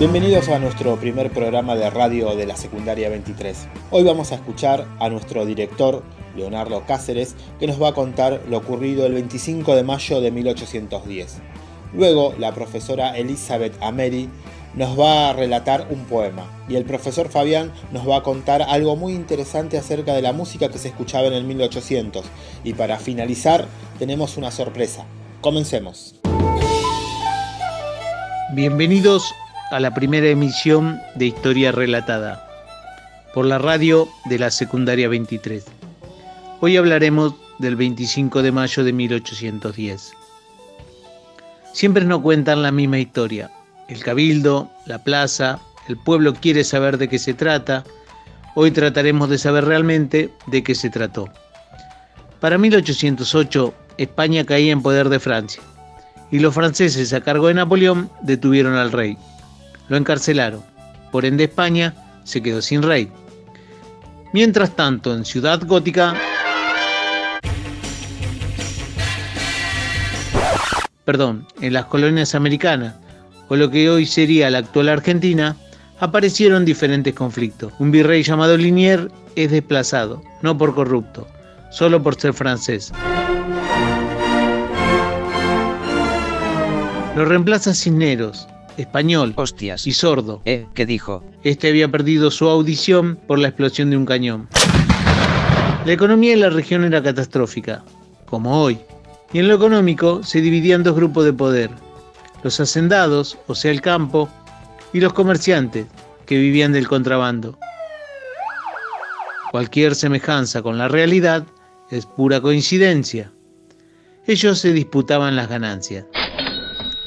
[0.00, 3.68] Bienvenidos a nuestro primer programa de radio de la secundaria 23.
[3.90, 6.02] Hoy vamos a escuchar a nuestro director,
[6.34, 11.42] Leonardo Cáceres, que nos va a contar lo ocurrido el 25 de mayo de 1810.
[11.92, 14.30] Luego, la profesora Elizabeth Ameri
[14.72, 18.96] nos va a relatar un poema y el profesor Fabián nos va a contar algo
[18.96, 22.24] muy interesante acerca de la música que se escuchaba en el 1800.
[22.64, 23.66] Y para finalizar,
[23.98, 25.04] tenemos una sorpresa.
[25.42, 26.14] Comencemos.
[28.54, 29.34] Bienvenidos
[29.70, 32.44] a la primera emisión de Historia Relatada
[33.32, 35.64] por la radio de la secundaria 23.
[36.60, 40.12] Hoy hablaremos del 25 de mayo de 1810.
[41.72, 43.52] Siempre nos cuentan la misma historia.
[43.88, 47.84] El cabildo, la plaza, el pueblo quiere saber de qué se trata.
[48.56, 51.28] Hoy trataremos de saber realmente de qué se trató.
[52.40, 55.62] Para 1808, España caía en poder de Francia
[56.32, 59.16] y los franceses a cargo de Napoleón detuvieron al rey
[59.90, 60.62] lo encarcelaron.
[61.12, 61.94] Por ende España
[62.24, 63.12] se quedó sin rey.
[64.32, 66.14] Mientras tanto, en Ciudad Gótica,
[71.04, 72.94] perdón, en las colonias americanas,
[73.48, 75.56] o lo que hoy sería la actual Argentina,
[75.98, 77.72] aparecieron diferentes conflictos.
[77.80, 81.26] Un virrey llamado Linier es desplazado, no por corrupto,
[81.72, 82.92] solo por ser francés.
[87.16, 88.46] Lo reemplaza Cisneros,
[88.80, 89.86] español Hostias.
[89.86, 90.42] y sordo.
[90.44, 90.66] ¿Eh?
[90.74, 91.24] ¿Qué dijo?
[91.44, 94.48] Este había perdido su audición por la explosión de un cañón.
[95.84, 97.84] La economía en la región era catastrófica,
[98.26, 98.78] como hoy,
[99.32, 101.70] y en lo económico se dividían dos grupos de poder,
[102.42, 104.28] los hacendados, o sea el campo,
[104.92, 105.86] y los comerciantes,
[106.26, 107.58] que vivían del contrabando.
[109.50, 111.44] Cualquier semejanza con la realidad
[111.90, 113.32] es pura coincidencia.
[114.26, 116.04] Ellos se disputaban las ganancias.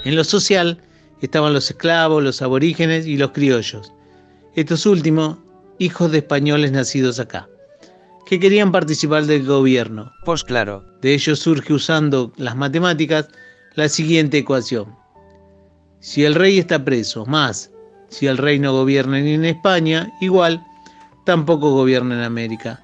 [0.03, 0.81] En lo social,
[1.25, 3.93] estaban los esclavos, los aborígenes y los criollos.
[4.55, 5.37] Estos últimos,
[5.79, 7.47] hijos de españoles nacidos acá,
[8.25, 10.11] que querían participar del gobierno.
[10.25, 10.83] Pues claro.
[11.01, 13.27] De ellos surge usando las matemáticas
[13.75, 14.95] la siguiente ecuación.
[15.99, 17.71] Si el rey está preso, más
[18.13, 20.63] si el rey no gobierna ni en España, igual,
[21.25, 22.79] tampoco gobierna en América.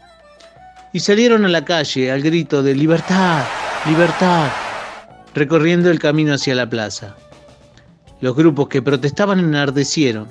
[0.92, 3.46] Y salieron a la calle al grito de libertad,
[3.86, 4.50] libertad,
[5.36, 7.16] recorriendo el camino hacia la plaza.
[8.22, 10.30] Los grupos que protestaban enardecieron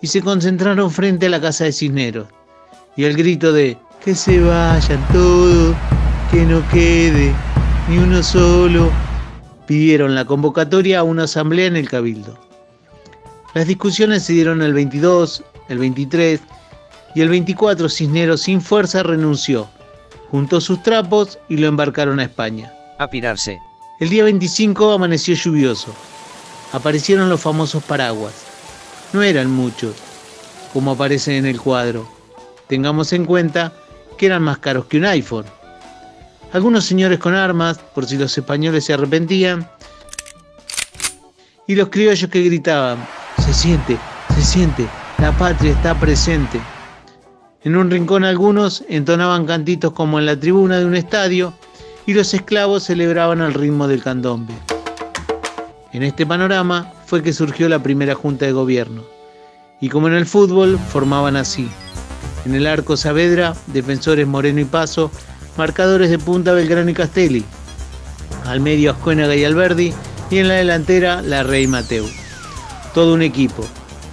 [0.00, 2.28] y se concentraron frente a la casa de Cisneros.
[2.96, 5.74] Y el grito de que se vayan todos,
[6.30, 7.34] que no quede
[7.88, 8.90] ni uno solo,
[9.66, 12.38] pidieron la convocatoria a una asamblea en el Cabildo.
[13.54, 16.40] Las discusiones se dieron el 22, el 23
[17.16, 19.68] y el 24 Cisneros sin fuerza renunció,
[20.30, 22.72] juntó sus trapos y lo embarcaron a España.
[22.98, 23.58] A pirarse.
[23.98, 25.92] El día 25 amaneció lluvioso
[26.72, 28.34] aparecieron los famosos paraguas.
[29.12, 29.94] No eran muchos,
[30.72, 32.08] como aparecen en el cuadro.
[32.68, 33.72] Tengamos en cuenta
[34.18, 35.46] que eran más caros que un iPhone.
[36.52, 39.68] Algunos señores con armas, por si los españoles se arrepentían,
[41.66, 43.06] y los criollos que gritaban,
[43.44, 43.98] se siente,
[44.34, 44.86] se siente,
[45.18, 46.60] la patria está presente.
[47.64, 51.52] En un rincón algunos entonaban cantitos como en la tribuna de un estadio
[52.06, 54.54] y los esclavos celebraban al ritmo del candombe.
[55.92, 59.04] En este panorama fue que surgió la primera junta de gobierno.
[59.80, 61.68] Y como en el fútbol, formaban así.
[62.44, 65.10] En el arco Saavedra, defensores Moreno y Paso,
[65.56, 67.44] marcadores de punta Belgrano y Castelli.
[68.44, 69.92] Al medio Ascuénaga y Alberdi
[70.30, 72.06] y en la delantera la Rey Mateu.
[72.94, 73.66] Todo un equipo.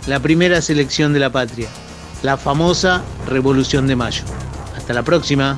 [0.07, 1.69] La primera selección de la patria.
[2.23, 4.23] La famosa Revolución de Mayo.
[4.75, 5.57] Hasta la próxima.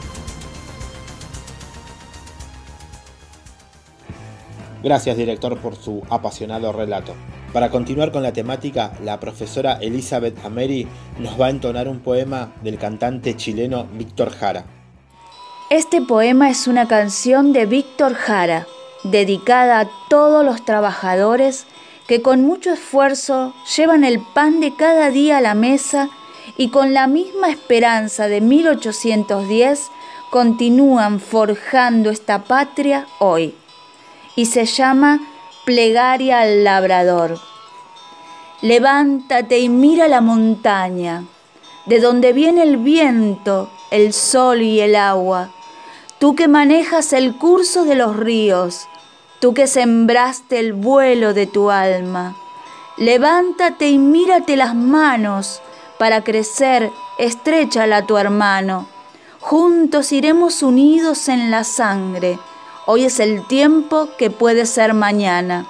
[4.85, 7.15] Gracias, director, por su apasionado relato.
[7.51, 10.87] Para continuar con la temática, la profesora Elizabeth Ameri
[11.17, 14.63] nos va a entonar un poema del cantante chileno Víctor Jara.
[15.71, 18.67] Este poema es una canción de Víctor Jara,
[19.03, 21.65] dedicada a todos los trabajadores
[22.07, 26.09] que con mucho esfuerzo llevan el pan de cada día a la mesa
[26.57, 29.87] y con la misma esperanza de 1810
[30.29, 33.55] continúan forjando esta patria hoy
[34.35, 35.19] y se llama
[35.65, 37.39] Plegaria al Labrador.
[38.61, 41.23] Levántate y mira la montaña,
[41.85, 45.49] de donde viene el viento, el sol y el agua.
[46.19, 48.87] Tú que manejas el curso de los ríos,
[49.39, 52.35] tú que sembraste el vuelo de tu alma.
[52.97, 55.61] Levántate y mírate las manos
[55.99, 58.87] para crecer, estréchala a tu hermano.
[59.41, 62.39] Juntos iremos unidos en la sangre
[62.87, 65.65] Hoy es el tiempo que puede ser mañana.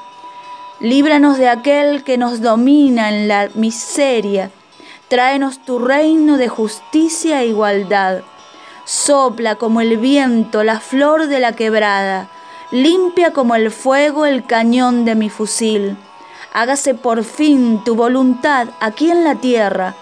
[0.82, 4.52] Líbranos de aquel que nos domina en la miseria.
[5.08, 8.24] Tráenos tu reino de justicia e igualdad.
[8.84, 12.28] Sopla como el viento la flor de la quebrada.
[12.72, 15.96] Limpia como el fuego el cañón de mi fusil.
[16.54, 19.96] Hágase por fin tu voluntad aquí en la tierra.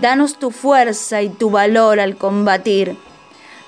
[0.00, 3.07] Danos tu fuerza y tu valor al combatir.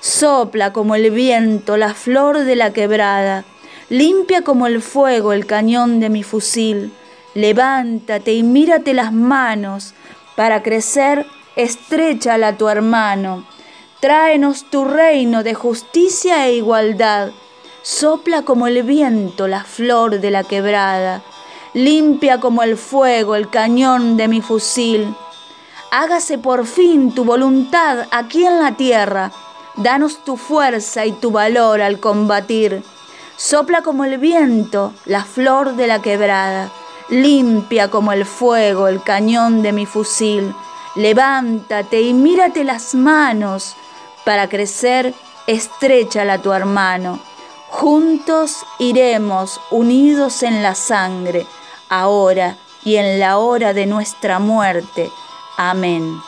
[0.01, 3.45] Sopla como el viento la flor de la quebrada
[3.91, 6.93] Limpia como el fuego el cañón de mi fusil.
[7.33, 9.93] Levántate y mírate las manos.
[10.37, 11.25] Para crecer,
[11.57, 13.45] estréchala a tu hermano.
[13.99, 17.31] Tráenos tu reino de justicia e igualdad.
[17.81, 21.21] Sopla como el viento la flor de la quebrada.
[21.73, 25.13] Limpia como el fuego el cañón de mi fusil.
[25.91, 29.33] Hágase por fin tu voluntad aquí en la tierra.
[29.75, 32.83] Danos tu fuerza y tu valor al combatir.
[33.37, 36.69] Sopla como el viento la flor de la quebrada,
[37.09, 40.53] limpia como el fuego el cañón de mi fusil.
[40.95, 43.75] Levántate y mírate las manos,
[44.25, 45.13] para crecer
[45.47, 47.19] estréchala a tu hermano.
[47.69, 51.47] Juntos iremos unidos en la sangre,
[51.89, 55.09] ahora y en la hora de nuestra muerte.
[55.57, 56.21] Amén.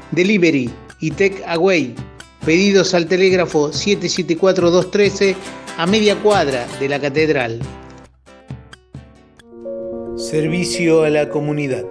[0.10, 1.94] Delivery y Take Away.
[2.44, 5.36] Pedidos al telégrafo 774213
[5.78, 7.60] a media cuadra de la catedral.
[10.18, 11.86] Servicio a la comunidad.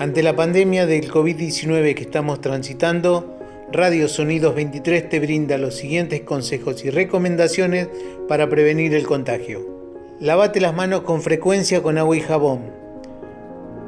[0.00, 3.38] Ante la pandemia del COVID-19 que estamos transitando,
[3.70, 7.86] Radio Sonidos 23 te brinda los siguientes consejos y recomendaciones
[8.26, 9.83] para prevenir el contagio.
[10.20, 12.60] Lavate las manos con frecuencia con agua y jabón.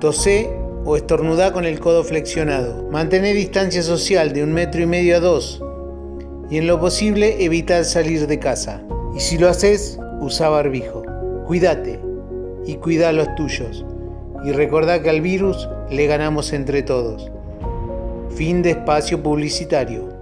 [0.01, 0.51] Tosé
[0.85, 2.91] o estornudá con el codo flexionado.
[2.91, 5.63] Mantener distancia social de un metro y medio a dos.
[6.51, 8.83] Y en lo posible evitar salir de casa.
[9.15, 11.05] Y si lo haces, usa barbijo.
[11.47, 12.01] Cuídate
[12.67, 13.85] y cuida a los tuyos.
[14.45, 17.31] Y recordá que al virus le ganamos entre todos.
[18.31, 20.16] Fin de espacio publicitario.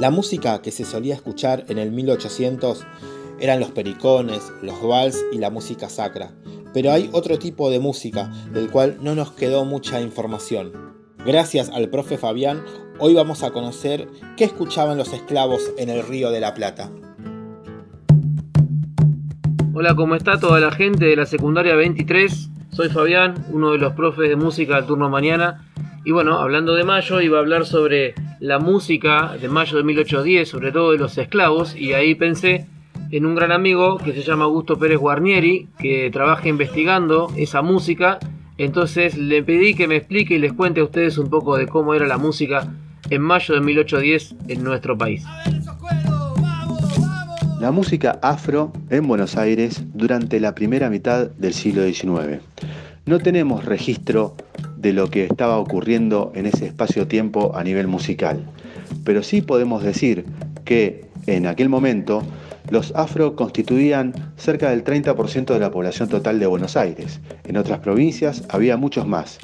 [0.00, 2.86] La música que se solía escuchar en el 1800
[3.40, 6.32] eran los pericones, los vals y la música sacra.
[6.72, 10.94] Pero hay otro tipo de música del cual no nos quedó mucha información.
[11.24, 12.62] Gracias al profe Fabián,
[12.98, 14.08] Hoy vamos a conocer
[14.38, 16.90] qué escuchaban los esclavos en el Río de la Plata.
[19.74, 22.48] Hola, ¿cómo está toda la gente de la secundaria 23?
[22.70, 25.68] Soy Fabián, uno de los profes de música del turno mañana.
[26.06, 30.48] Y bueno, hablando de mayo, iba a hablar sobre la música de mayo de 1810,
[30.48, 32.68] sobre todo de los esclavos, y ahí pensé
[33.10, 38.20] en un gran amigo que se llama Augusto Pérez Guarnieri, que trabaja investigando esa música.
[38.56, 41.92] Entonces le pedí que me explique y les cuente a ustedes un poco de cómo
[41.92, 42.72] era la música
[43.10, 45.24] en mayo de 1810 en nuestro país.
[47.60, 52.40] La música afro en Buenos Aires durante la primera mitad del siglo XIX.
[53.06, 54.36] No tenemos registro
[54.86, 58.46] de lo que estaba ocurriendo en ese espacio-tiempo a nivel musical,
[59.02, 60.24] pero sí podemos decir
[60.64, 62.22] que en aquel momento
[62.70, 67.18] los afro constituían cerca del 30% de la población total de Buenos Aires.
[67.42, 69.40] En otras provincias había muchos más.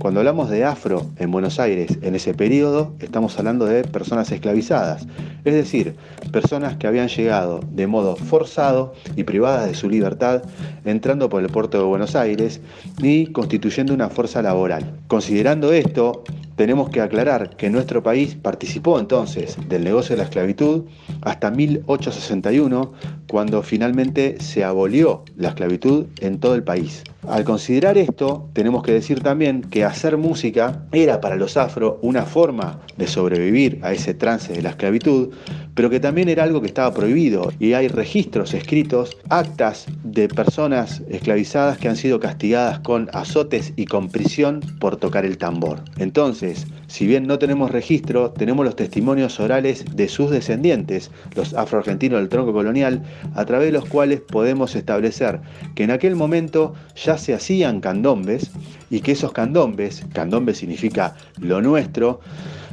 [0.00, 5.06] Cuando hablamos de afro en Buenos Aires en ese periodo, estamos hablando de personas esclavizadas,
[5.44, 5.94] es decir,
[6.32, 10.42] personas que habían llegado de modo forzado y privadas de su libertad,
[10.84, 12.60] entrando por el puerto de Buenos Aires
[13.02, 14.98] y constituyendo una fuerza laboral.
[15.06, 16.24] Considerando esto,
[16.56, 20.84] tenemos que aclarar que nuestro país participó entonces del negocio de la esclavitud
[21.22, 22.92] hasta 1861,
[23.26, 27.02] cuando finalmente se abolió la esclavitud en todo el país.
[27.28, 32.22] Al considerar esto, tenemos que decir también que hacer música era para los afro una
[32.22, 35.30] forma de sobrevivir a ese trance de la esclavitud,
[35.74, 41.02] pero que también era algo que estaba prohibido y hay registros escritos, actas de personas
[41.08, 45.80] esclavizadas que han sido castigadas con azotes y con prisión por tocar el tambor.
[45.98, 52.20] Entonces, si bien no tenemos registro, tenemos los testimonios orales de sus descendientes, los afroargentinos
[52.20, 53.02] del tronco colonial,
[53.34, 55.40] a través de los cuales podemos establecer
[55.74, 58.50] que en aquel momento ya se hacían candombes
[58.90, 62.20] y que esos candombes, candombe significa lo nuestro,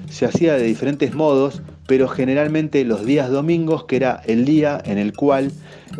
[0.10, 4.98] se hacía de diferentes modos, pero generalmente los días domingos, que era el día en
[4.98, 5.52] el cual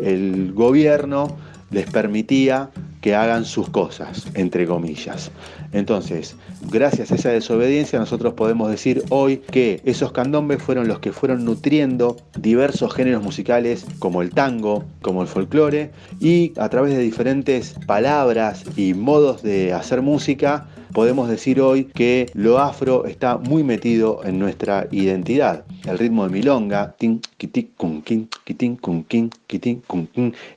[0.02, 1.36] el gobierno
[1.70, 2.70] les permitía
[3.02, 5.30] que hagan sus cosas, entre comillas.
[5.72, 6.36] Entonces,
[6.70, 11.44] gracias a esa desobediencia, nosotros podemos decir hoy que esos candombes fueron los que fueron
[11.44, 17.74] nutriendo diversos géneros musicales como el tango, como el folclore, y a través de diferentes
[17.86, 24.20] palabras y modos de hacer música, podemos decir hoy que lo afro está muy metido
[24.24, 25.64] en nuestra identidad.
[25.84, 26.94] El ritmo de milonga,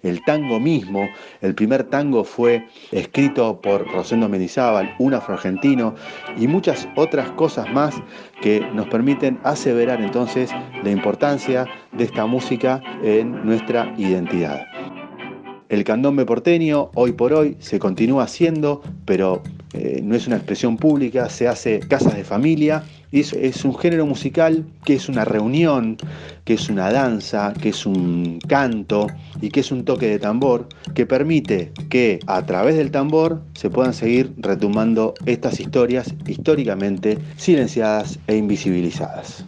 [0.04, 1.10] el tango mismo,
[1.42, 5.96] el primer tango fue escrito por Rosendo Mendizábal, un afroargentino,
[6.38, 7.96] y muchas otras cosas más
[8.42, 10.50] que nos permiten aseverar entonces
[10.84, 14.66] la importancia de esta música en nuestra identidad.
[15.70, 19.42] El candombe porteño hoy por hoy se continúa haciendo, pero
[19.74, 22.84] eh, no es una expresión pública, se hace casas de familia
[23.20, 25.98] es, es, un género musical que es una reunión,
[26.44, 29.08] que es una danza, que es un canto
[29.42, 33.70] y que es un toque de tambor que permite que a través del tambor se
[33.70, 39.46] puedan seguir retumbando estas historias históricamente silenciadas e invisibilizadas.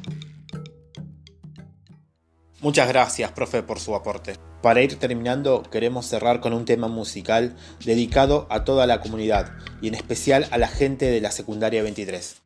[2.60, 4.34] Muchas gracias, profe, por su aporte.
[4.62, 7.56] Para ir terminando, queremos cerrar con un tema musical
[7.86, 12.42] dedicado a toda la comunidad y en especial a la gente de la secundaria 23.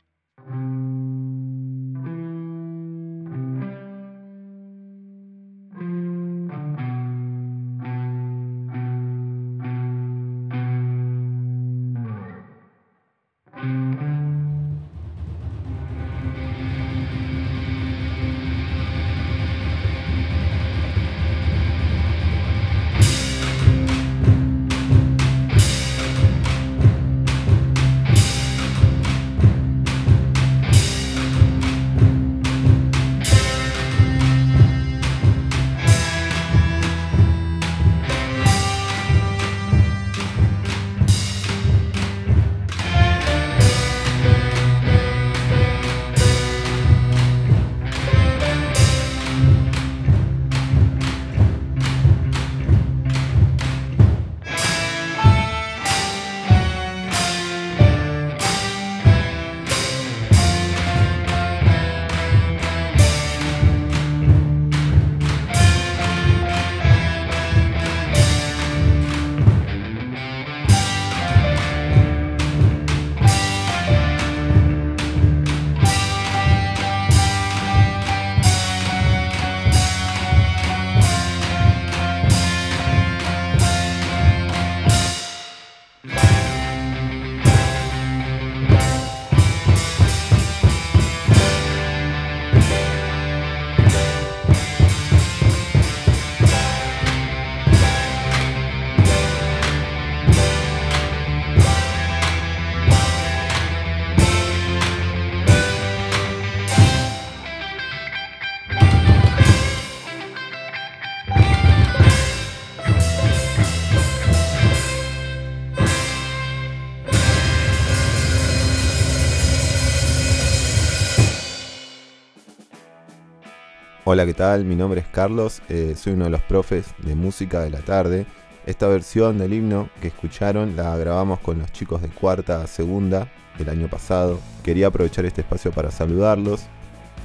[124.13, 124.65] Hola, ¿qué tal?
[124.65, 128.25] Mi nombre es Carlos, eh, soy uno de los profes de música de la tarde.
[128.65, 133.29] Esta versión del himno que escucharon la grabamos con los chicos de cuarta a segunda
[133.57, 134.41] del año pasado.
[134.63, 136.63] Quería aprovechar este espacio para saludarlos.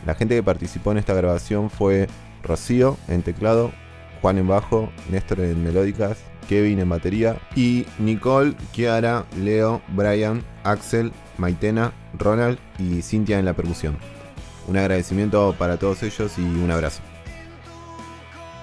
[0.07, 2.07] La gente que participó en esta grabación fue
[2.45, 3.73] Rocío en teclado,
[4.23, 11.11] Juan en bajo, Néstor en melódicas, Kevin en batería y Nicole, Kiara, Leo, Brian, Axel,
[11.37, 13.99] Maitena, Ronald y Cintia en la percusión.
[14.67, 17.01] Un agradecimiento para todos ellos y un abrazo.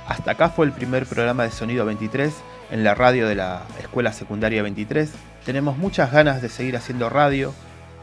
[0.07, 2.33] Hasta acá fue el primer programa de Sonido 23
[2.71, 5.09] en la radio de la Escuela Secundaria 23.
[5.45, 7.53] Tenemos muchas ganas de seguir haciendo radio.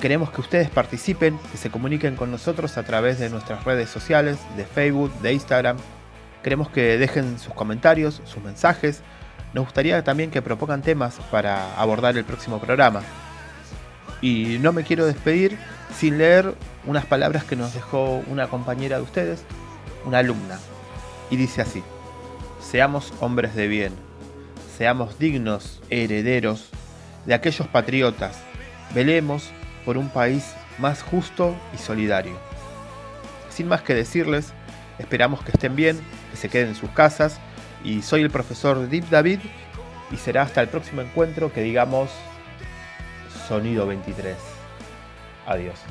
[0.00, 4.38] Queremos que ustedes participen, que se comuniquen con nosotros a través de nuestras redes sociales,
[4.56, 5.76] de Facebook, de Instagram.
[6.42, 9.02] Queremos que dejen sus comentarios, sus mensajes.
[9.52, 13.02] Nos gustaría también que propongan temas para abordar el próximo programa.
[14.22, 15.58] Y no me quiero despedir
[15.96, 16.54] sin leer
[16.86, 19.42] unas palabras que nos dejó una compañera de ustedes,
[20.04, 20.58] una alumna,
[21.30, 21.82] y dice así,
[22.60, 23.92] seamos hombres de bien,
[24.76, 26.70] seamos dignos herederos
[27.26, 28.38] de aquellos patriotas,
[28.94, 29.50] velemos
[29.84, 32.34] por un país más justo y solidario.
[33.50, 34.52] Sin más que decirles,
[34.98, 37.38] esperamos que estén bien, que se queden en sus casas,
[37.84, 39.40] y soy el profesor Deep David,
[40.10, 42.10] y será hasta el próximo encuentro que digamos
[43.48, 44.49] Sonido 23.
[45.46, 45.84] Adiós.